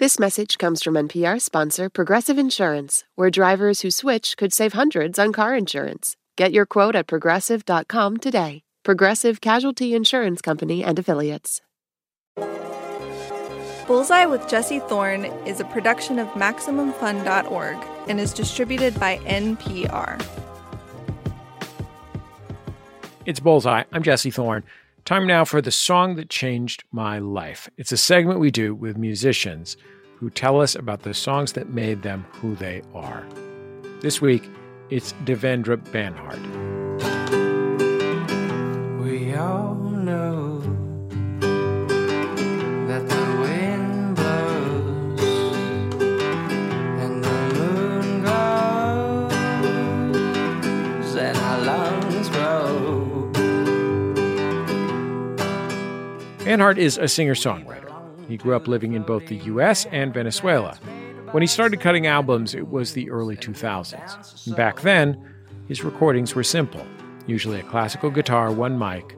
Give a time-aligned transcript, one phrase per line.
[0.00, 5.18] This message comes from NPR sponsor Progressive Insurance, where drivers who switch could save hundreds
[5.18, 6.16] on car insurance.
[6.38, 8.62] Get your quote at progressive.com today.
[8.82, 11.60] Progressive Casualty Insurance Company and Affiliates.
[13.86, 17.76] Bullseye with Jesse Thorn is a production of MaximumFun.org
[18.08, 20.18] and is distributed by NPR.
[23.26, 23.84] It's Bullseye.
[23.92, 24.64] I'm Jesse Thorn.
[25.10, 27.68] Time now for the song that changed my life.
[27.76, 29.76] It's a segment we do with musicians
[30.18, 33.26] who tell us about the songs that made them who they are.
[34.02, 34.48] This week,
[34.88, 36.38] it's Devendra Banhart.
[39.02, 39.79] We all
[56.50, 57.94] Banhart is a singer songwriter.
[58.26, 60.76] He grew up living in both the US and Venezuela.
[61.30, 64.48] When he started cutting albums, it was the early 2000s.
[64.48, 65.32] And back then,
[65.68, 66.84] his recordings were simple
[67.28, 69.16] usually a classical guitar, one mic,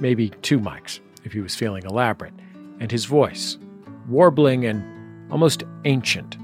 [0.00, 2.34] maybe two mics if he was feeling elaborate,
[2.80, 3.58] and his voice,
[4.08, 4.82] warbling and
[5.30, 6.36] almost ancient.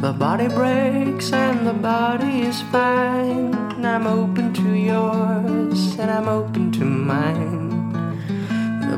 [0.00, 3.54] The body breaks and the body is fine.
[3.86, 7.69] I'm open to yours and I'm open to mine.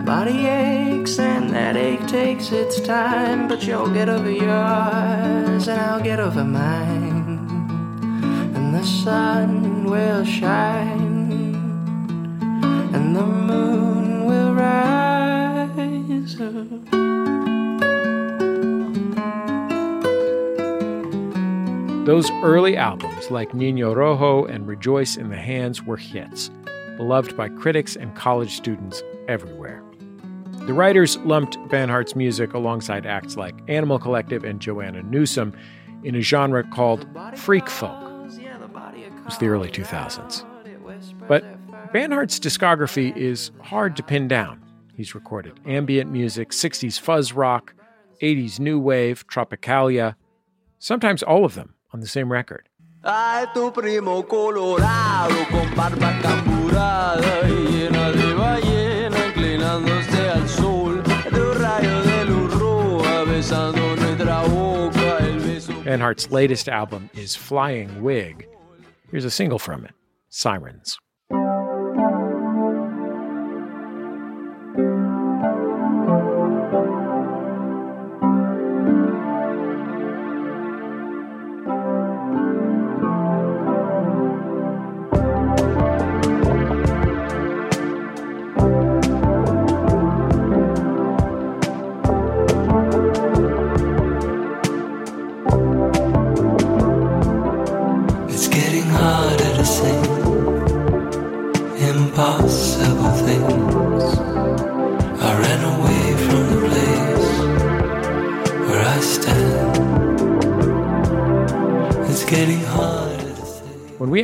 [0.04, 6.02] Body aches and that ache takes its time, but you'll get over yours and I'll
[6.02, 7.48] get over mine.
[8.54, 11.32] And the sun will shine
[12.92, 16.36] and the moon will rise.
[22.06, 26.50] Those early albums, like Niño Rojo and Rejoice in the Hands, were hits,
[26.96, 29.84] beloved by critics and college students everywhere.
[30.66, 35.52] The writers lumped Banhart's music alongside acts like Animal Collective and Joanna Newsom
[36.04, 38.00] in a genre called freak folk.
[38.00, 40.44] It was the early 2000s.
[41.26, 41.44] But
[41.92, 44.62] Banhart's discography is hard to pin down.
[44.94, 47.74] He's recorded ambient music, 60s fuzz rock,
[48.22, 50.14] 80s new wave, tropicalia,
[50.78, 52.68] sometimes all of them on the same record.
[53.02, 53.46] Ay,
[65.92, 68.48] beso Banhart's latest album is Flying Wig.
[69.10, 69.92] Here's a single from it
[70.30, 70.98] Sirens.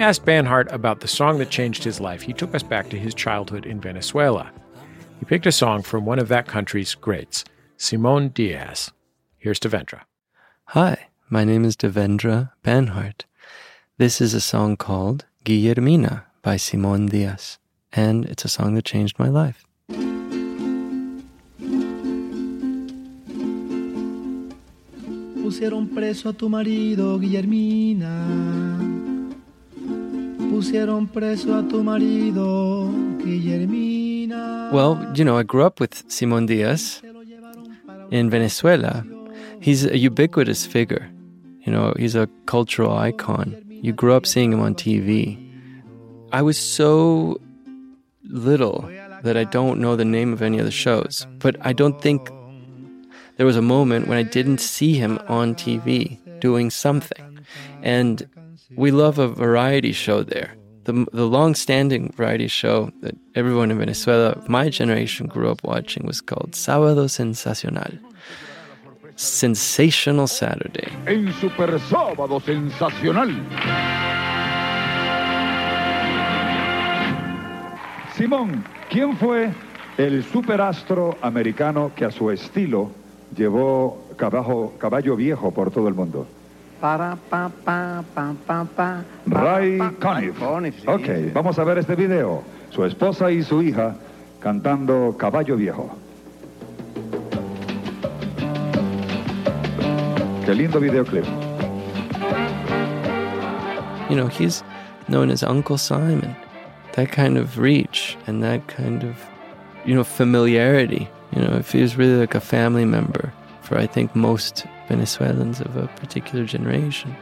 [0.08, 3.12] Asked Banhart about the song that changed his life, he took us back to his
[3.12, 4.50] childhood in Venezuela.
[5.18, 7.44] He picked a song from one of that country's greats,
[7.76, 8.90] Simon Diaz.
[9.36, 10.04] Here's Devendra.
[10.68, 13.26] Hi, my name is Devendra Banhart.
[13.98, 17.58] This is a song called Guillermina by Simon Diaz,
[17.92, 19.66] and it's a song that changed my life.
[25.36, 29.07] Pusieron preso a tu marido, Guillermina.
[30.48, 34.70] Pusieron preso a tu marido, Guillermina.
[34.72, 37.02] Well, you know, I grew up with Simon Diaz
[38.10, 39.04] in Venezuela.
[39.60, 41.10] He's a ubiquitous figure.
[41.64, 43.62] You know, he's a cultural icon.
[43.68, 45.36] You grew up seeing him on TV.
[46.32, 47.40] I was so
[48.24, 48.88] little
[49.22, 52.30] that I don't know the name of any of the shows, but I don't think
[53.36, 57.38] there was a moment when I didn't see him on TV doing something.
[57.82, 58.28] And
[58.76, 60.54] we love a variety show there.
[60.84, 66.06] The, the long standing variety show that everyone in Venezuela my generation grew up watching
[66.06, 67.98] was called Sábado Sensacional.
[69.16, 70.88] Sensational Saturday.
[71.06, 73.34] en Super Sábado Sensacional.
[78.16, 79.52] Simón, ¿quién fue
[79.96, 82.90] el superastro americano que a su estilo
[83.36, 86.26] llevó caballo, caballo viejo por todo el mundo?
[86.80, 89.04] Para, pa, pa, pa, pa, pa.
[89.26, 90.38] Ray Pa, pa, Conniff.
[90.38, 92.42] Conniff, ok, vamos a ver este video.
[92.70, 93.96] Su esposa y su hija
[94.40, 95.90] cantando Caballo Viejo.
[100.44, 101.26] Qué lindo videoclip.
[104.08, 104.62] You know, he's
[105.08, 106.34] known as Uncle Simon.
[106.92, 109.16] That kind of reach and that kind of,
[109.84, 111.08] you know, familiarity.
[111.34, 113.32] You know, it feels really like a family member
[113.62, 117.14] for I think most Venezuelans of a particular generation.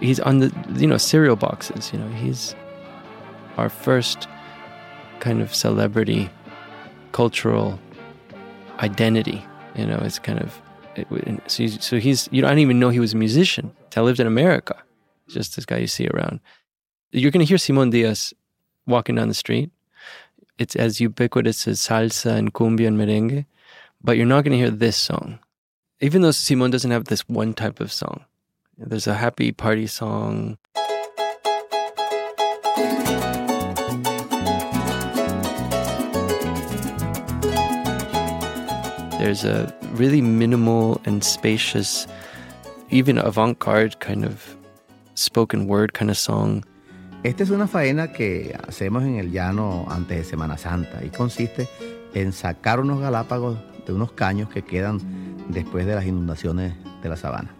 [0.00, 1.92] He's on the, you know, cereal boxes.
[1.92, 2.54] You know, he's
[3.56, 4.26] our first
[5.20, 6.28] kind of celebrity
[7.12, 7.78] cultural
[8.80, 9.46] identity.
[9.76, 10.60] You know, it's kind of
[10.96, 11.06] it,
[11.46, 13.72] so he's, so he's you know I didn't even know he was a musician.
[13.96, 14.76] I lived in America.
[15.28, 16.40] Just this guy you see around.
[17.12, 18.34] You're going to hear Simon Diaz
[18.86, 19.70] walking down the street.
[20.58, 23.46] It's as ubiquitous as salsa and cumbia and merengue,
[24.02, 25.38] but you're not going to hear this song.
[26.04, 28.26] Even though Simon doesn't have this one type of song,
[28.76, 30.58] there's a happy party song.
[39.16, 42.06] There's a really minimal and spacious,
[42.90, 44.58] even avant garde kind of
[45.14, 46.64] spoken word kind of song.
[47.24, 51.66] Esta es una faena que hacemos en el llano antes de Semana Santa y consiste
[52.12, 53.56] en sacar unos galápagos
[53.86, 55.00] de unos caños que quedan
[55.48, 57.50] después de las inundaciones de la sabana.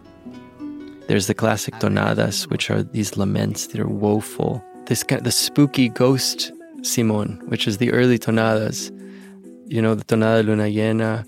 [1.06, 4.62] There's the classic tonadas, which are these laments that are woeful.
[4.86, 6.50] This kind the spooky ghost
[6.82, 8.90] Simon, which is the early tonadas.
[9.66, 11.26] You know, the tonada luna llena,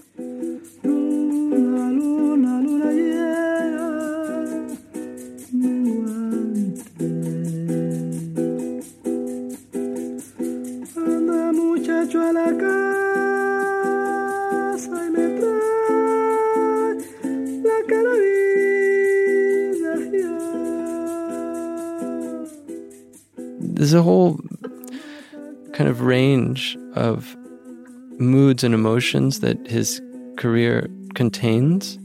[28.57, 30.01] moods and emotions that his
[30.39, 31.99] career contains.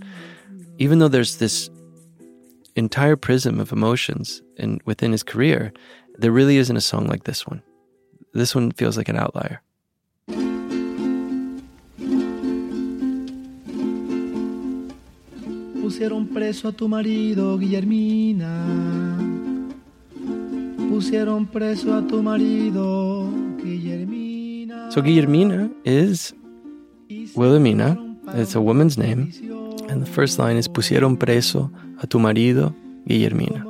[0.80, 1.70] Even though there's this
[2.76, 5.72] entire prism of emotions in, within his career,
[6.18, 7.62] there really isn't a song like this one.
[8.34, 9.62] This one feels like an outlier.
[15.80, 18.52] Pusieron preso a tu marido, Guillermina.
[20.90, 24.92] pusieron preso a tu marido, Guillermina.
[24.92, 26.34] So Guillermina is
[27.36, 27.98] Wilhelmina.
[28.34, 29.32] It's a woman's name.
[29.90, 31.72] And the first line is pusieron preso
[32.02, 32.74] a tu marido,
[33.08, 33.66] Guillermina.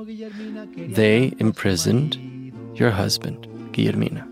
[0.94, 2.18] They imprisoned
[2.76, 4.28] your husband, Guillermina.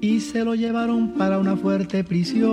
[0.00, 2.44] Y se lo llevaron para una fuerte prisión.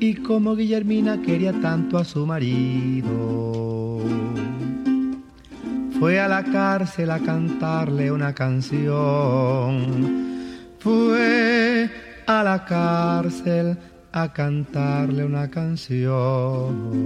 [0.00, 3.62] Y como Guillermina quería tanto a su marido
[6.02, 8.90] fue a la cárcel a cantarle una canción.
[10.80, 11.88] Fue
[12.26, 13.76] a la cárcel
[14.12, 17.02] a cantarle una canción.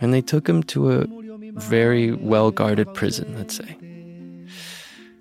[0.00, 1.06] And they took him to a
[1.56, 3.76] very well guarded prison, let's say.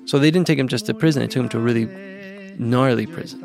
[0.05, 1.85] So they didn't take him just to prison, they took him to a really
[2.57, 3.43] gnarly prison.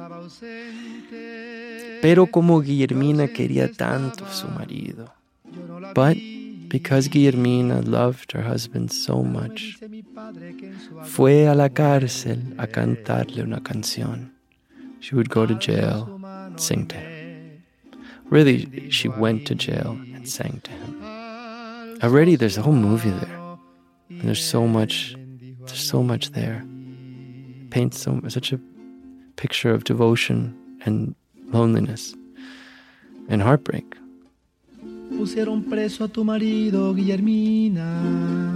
[2.00, 5.10] Pero como Guillermina quería tanto a su marido.
[5.94, 6.16] But
[6.69, 9.78] because Guillermina loved her husband so much,
[11.05, 14.31] fue a la cárcel a cantarle una canción.
[15.00, 17.62] She would go to jail and sing to him.
[18.30, 21.02] Really, she went to jail and sang to him.
[22.02, 23.38] Already, there's a whole movie there.
[24.09, 25.14] And there's so much,
[25.61, 26.64] there's so much there.
[27.71, 28.61] Paints so, such a
[29.37, 31.14] picture of devotion and
[31.52, 32.14] loneliness
[33.28, 33.97] and heartbreak.
[35.25, 38.52] Pusieron preso a tu marido, Guillermina.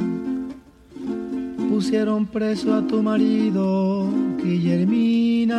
[1.70, 4.06] Pusieron preso a tu marido,
[4.36, 5.56] Guillermina.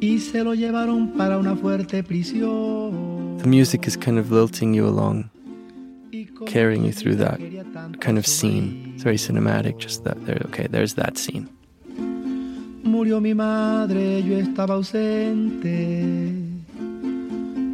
[0.00, 3.36] Y se lo llevaron para una fuerte prisión.
[3.42, 5.28] The music is kind of lilting you along,
[6.46, 7.38] carrying you through that
[8.00, 8.94] kind of scene.
[8.94, 11.50] It's very cinematic, just that there, okay, there's that scene.
[12.82, 16.29] Murió mi madre, yo estaba ausente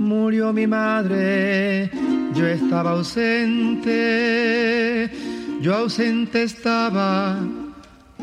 [0.07, 1.91] Murió mi madre,
[2.33, 3.91] yo estaba ausente,
[5.61, 7.41] yo ausente estaba,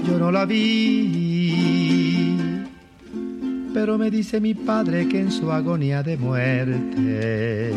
[0.08, 2.24] yo no la vi.
[3.74, 7.74] Pero me dice mi padre que en su agonía de muerte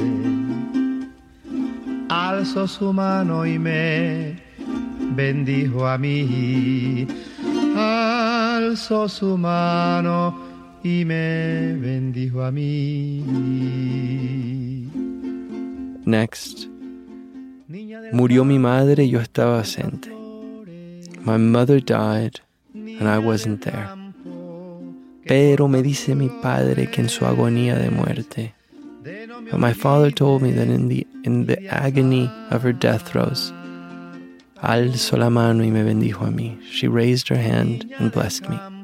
[2.09, 4.41] alzó su mano y me
[5.17, 7.09] bendijo a mí.
[7.77, 10.46] Alzó su mano
[10.87, 13.25] y me bendijo a mí.
[16.05, 16.69] Next.
[18.13, 20.11] Murió mi madre y yo estaba ausente.
[21.25, 22.41] My mother died
[22.73, 23.89] and I wasn't there.
[25.27, 28.55] Pero me dice mi padre que en su agonía de muerte.
[29.51, 33.53] But my father told me that in the, in the agony of her death throes,
[34.63, 36.61] alzó la mano y me bendijo a mí.
[36.71, 38.76] She raised her hand and blessed me.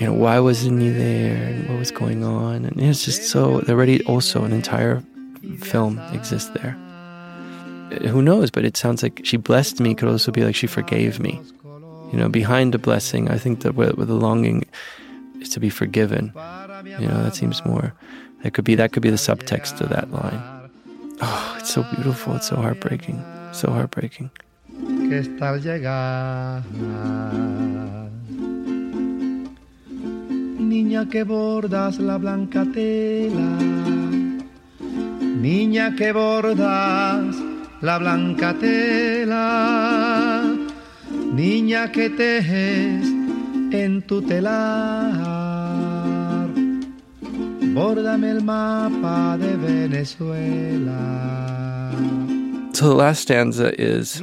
[0.00, 2.64] You know, why wasn't he there and what was going on?
[2.64, 5.02] And it's just so, already also an entire
[5.60, 6.76] film exists there.
[6.78, 8.50] Uh, Who knows?
[8.50, 11.40] But it sounds like she blessed me could also be like she forgave me.
[12.12, 14.64] You know, behind a blessing, I think that with, the longing
[15.40, 16.32] is to be forgiven.
[16.84, 17.92] You know, that seems more.
[18.42, 20.70] That could be that could be the subtext of that line.
[21.20, 22.36] Oh, it's so beautiful.
[22.36, 23.24] It's so heartbreaking.
[23.52, 24.30] So heartbreaking.
[30.74, 33.50] Niña que bordas la blanca tela,
[35.40, 37.36] niña que bordas
[37.80, 40.42] la blanca tela,
[41.32, 43.06] niña que tejes
[43.70, 44.48] en tu telar,
[47.72, 50.98] bórdame el mapa de Venezuela.
[52.72, 54.20] So the last stanza is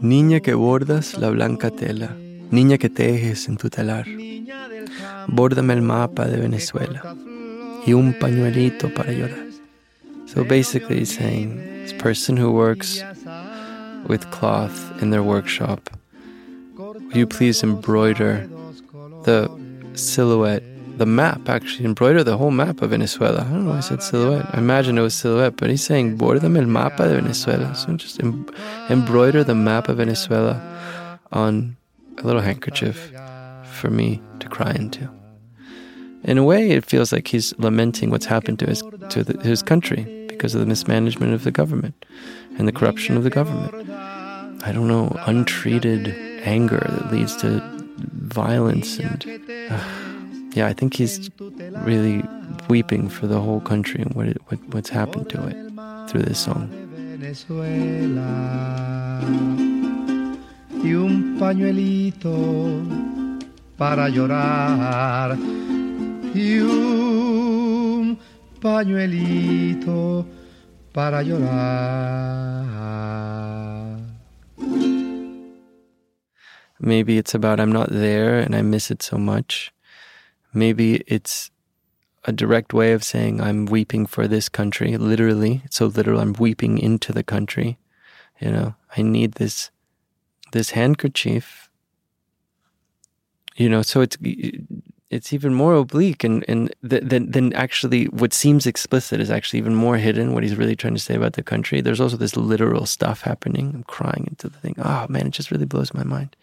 [0.00, 2.16] Niña que bordas la blanca tela,
[2.50, 4.06] niña que tejes en tu telar,
[5.28, 7.16] bórdame el mapa de Venezuela
[7.86, 9.50] y un pañuelito para llorar.
[10.26, 13.02] So basically he's saying this person who works
[14.06, 15.90] with cloth in their workshop,
[16.76, 18.48] will you please embroider
[19.24, 19.50] the
[19.94, 20.62] silhouette,
[20.98, 23.40] the map actually, embroider the whole map of Venezuela.
[23.40, 24.46] I don't know why I said silhouette.
[24.52, 27.74] I imagine it was silhouette, but he's saying bórdame el mapa de Venezuela.
[27.74, 28.46] So just em-
[28.88, 31.76] embroider the map of Venezuela on
[32.18, 33.10] a little handkerchief
[33.80, 35.08] for me to cry into.
[36.24, 39.62] In a way, it feels like he's lamenting what's happened to his to the, his
[39.62, 42.04] country because of the mismanagement of the government
[42.58, 43.72] and the corruption of the government.
[44.62, 47.62] I don't know, untreated anger that leads to
[48.42, 49.24] violence and
[49.70, 49.82] uh,
[50.52, 51.30] yeah, I think he's
[51.88, 52.22] really
[52.68, 55.56] weeping for the whole country and what, it, what what's happened to it
[56.10, 56.68] through this song.
[57.20, 58.26] Venezuela
[60.82, 63.19] y un pañuelito
[63.80, 65.38] para llorar
[66.34, 68.18] y un
[68.60, 70.26] pañuelito
[70.92, 72.60] para llorar.
[76.78, 79.72] Maybe it's about I'm not there and I miss it so much.
[80.52, 81.50] Maybe it's
[82.26, 85.62] a direct way of saying I'm weeping for this country, literally.
[85.64, 86.20] It's so literal.
[86.20, 87.78] I'm weeping into the country.
[88.42, 89.70] You know, I need this
[90.52, 91.69] this handkerchief.
[93.60, 94.16] You know, so it's
[95.10, 99.58] it's even more oblique and and th- than than actually what seems explicit is actually
[99.58, 100.32] even more hidden.
[100.32, 101.82] What he's really trying to say about the country.
[101.82, 103.72] There's also this literal stuff happening.
[103.74, 104.76] I'm crying into the thing.
[104.78, 106.36] Oh man, it just really blows my mind.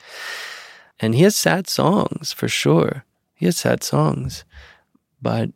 [1.00, 3.03] And he has sad songs for sure.
[3.33, 4.45] He has sad songs,
[5.19, 5.50] but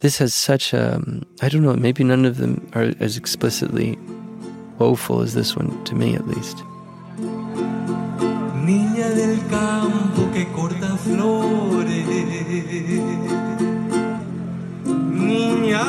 [0.00, 1.76] this has such a um, I don't know.
[1.76, 3.96] Maybe none of them are as explicitly
[4.80, 6.64] woeful as this one to me, at least.
[11.04, 12.06] Flores.
[14.84, 15.84] Niña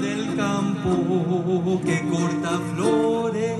[0.00, 3.58] del campo que corta flores.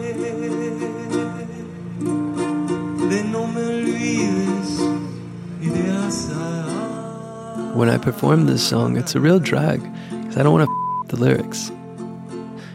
[3.10, 4.80] De no me olvides
[5.62, 5.90] y de.
[7.74, 11.08] When I perform this song, it's a real drag because I don't want to f-
[11.08, 11.70] the lyrics.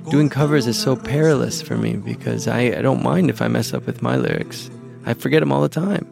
[0.09, 3.73] Doing covers is so perilous for me because I, I don't mind if I mess
[3.73, 4.69] up with my lyrics.
[5.05, 6.07] I forget them all the time.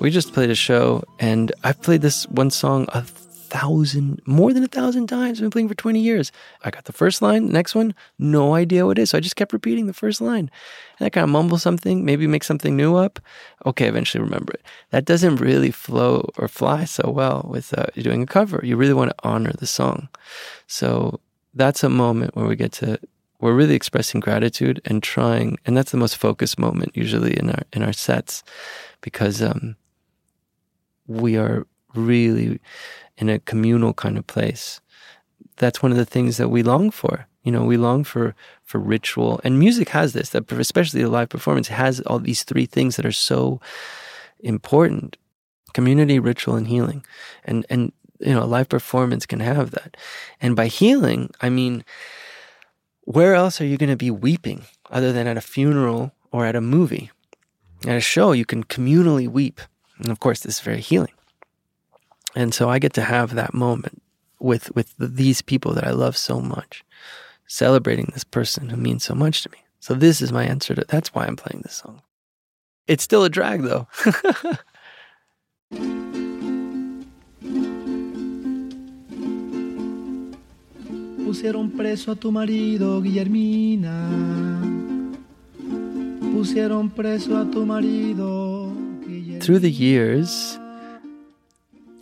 [0.00, 4.62] We just played a show and I've played this one song a thousand, more than
[4.62, 5.38] a thousand times.
[5.38, 6.30] I've been playing for 20 years.
[6.62, 9.10] I got the first line, next one, no idea what it is.
[9.10, 10.50] So I just kept repeating the first line.
[10.98, 13.18] And I kind of mumble something, maybe make something new up.
[13.66, 14.62] Okay, eventually remember it.
[14.90, 18.60] That doesn't really flow or fly so well with uh, doing a cover.
[18.62, 20.08] You really want to honor the song.
[20.68, 21.18] So
[21.54, 23.00] that's a moment where we get to
[23.40, 27.62] we're really expressing gratitude and trying and that's the most focused moment usually in our
[27.72, 28.42] in our sets
[29.00, 29.76] because um
[31.08, 32.60] we are really
[33.16, 34.80] in a communal kind of place.
[35.56, 37.26] That's one of the things that we long for.
[37.42, 39.40] You know we long for for ritual.
[39.42, 43.06] And music has this that especially the live performance has all these three things that
[43.06, 43.60] are so
[44.40, 45.16] important
[45.72, 47.04] community ritual and healing.
[47.44, 49.96] And and you know a live performance can have that.
[50.40, 51.84] And by healing i mean
[53.08, 56.54] where else are you going to be weeping other than at a funeral or at
[56.54, 57.10] a movie?
[57.86, 59.62] At a show, you can communally weep.
[59.98, 61.12] And of course, this is very healing.
[62.34, 64.02] And so I get to have that moment
[64.38, 66.84] with with these people that I love so much,
[67.46, 69.58] celebrating this person who means so much to me.
[69.80, 72.02] So this is my answer to that's why I'm playing this song.
[72.86, 73.88] It's still a drag though.
[81.28, 83.92] Pusieron preso a tu marido, Guillermina.
[86.32, 88.57] Pusieron preso a tu marido.
[89.48, 90.58] Through the years,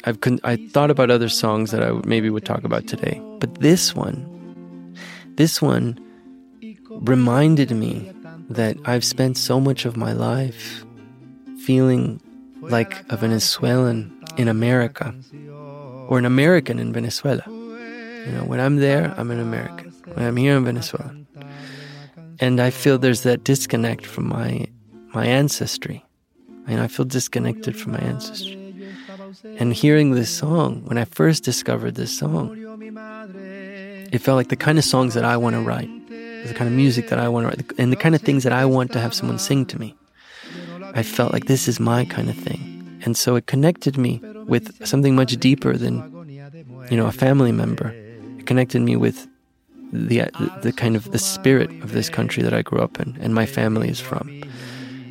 [0.03, 3.61] I've con- I thought about other songs that I maybe would talk about today, but
[3.61, 4.99] this one,
[5.37, 5.97] this one
[6.91, 8.13] reminded me
[8.51, 10.85] that I've spent so much of my life
[11.61, 12.21] feeling
[12.63, 15.15] like a Venezuelan in America
[16.09, 17.45] or an American in Venezuela.
[17.47, 19.93] You know, when I'm there, I'm an American.
[20.15, 21.15] When I'm here in Venezuela.
[22.41, 24.67] And I feel there's that disconnect from my
[25.15, 26.06] my ancestry.
[26.67, 28.67] And I feel disconnected from my ancestry.
[29.59, 32.57] And hearing this song, when I first discovered this song,
[34.13, 36.75] it felt like the kind of songs that I want to write, the kind of
[36.75, 39.01] music that I want to write, and the kind of things that I want to
[39.01, 39.95] have someone sing to me.
[40.95, 43.01] I felt like this is my kind of thing.
[43.05, 45.95] And so it connected me with something much deeper than,
[46.91, 47.95] you know, a family member.
[48.39, 49.27] It connected me with
[49.93, 50.29] the,
[50.63, 53.47] the, kind of the spirit of this country that I grew up in and my
[53.47, 54.43] family is from.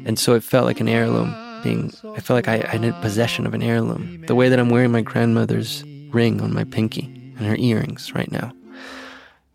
[0.06, 1.34] And so it felt like an heirloom
[1.66, 4.24] I felt like I, I had possession of an heirloom.
[4.28, 7.06] The way that I'm wearing my grandmother's ring on my pinky
[7.38, 8.54] and her earrings right now.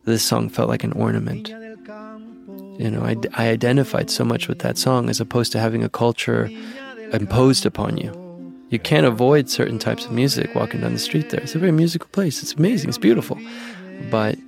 [0.05, 1.49] This song felt like an ornament.
[1.49, 5.88] You know, I, I identified so much with that song as opposed to having a
[5.88, 6.50] culture
[7.12, 8.12] imposed upon you.
[8.71, 11.40] You can't avoid certain types of music walking down the street there.
[11.40, 12.43] It's a very musical place.
[12.43, 12.88] It's amazing.
[12.88, 13.38] It's beautiful.
[14.11, 14.38] But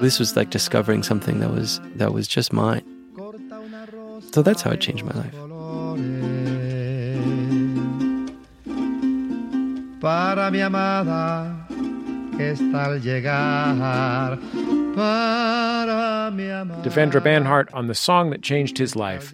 [0.00, 2.84] this was like discovering something that was that was just mine.
[4.32, 5.34] So that's how it changed my life.
[10.02, 11.64] Para mi amada
[12.36, 14.36] que está al llegar.
[16.82, 19.32] Devendra Banhart on the song that changed his life,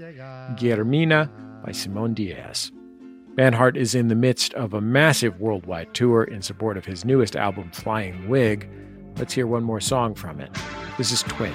[0.56, 1.30] Guillermina
[1.64, 2.70] by Simon Diaz.
[3.34, 7.34] Banhart is in the midst of a massive worldwide tour in support of his newest
[7.34, 8.68] album, Flying Wig.
[9.16, 10.50] Let's hear one more song from it.
[10.98, 11.54] This is Twin.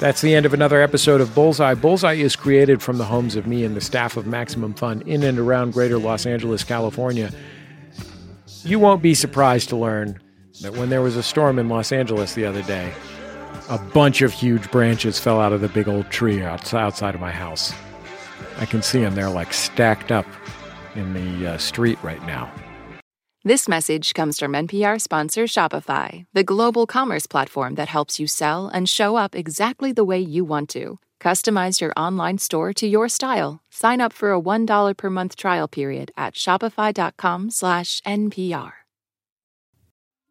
[0.00, 1.74] That's the end of another episode of Bullseye.
[1.74, 5.22] Bullseye is created from the homes of me and the staff of Maximum Fun in
[5.22, 7.30] and around greater Los Angeles, California.
[8.62, 10.18] You won't be surprised to learn
[10.62, 12.94] that when there was a storm in Los Angeles the other day,
[13.68, 17.30] a bunch of huge branches fell out of the big old tree outside of my
[17.30, 17.74] house.
[18.58, 19.14] I can see them.
[19.14, 20.26] They're like stacked up
[20.94, 22.50] in the uh, street right now.
[23.42, 28.68] This message comes from NPR sponsor Shopify, the global commerce platform that helps you sell
[28.68, 30.98] and show up exactly the way you want to.
[31.22, 33.60] Customize your online store to your style.
[33.70, 38.72] Sign up for a $1 per month trial period at shopify.com/npr.